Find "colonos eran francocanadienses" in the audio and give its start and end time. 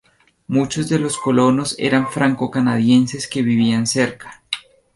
1.19-3.27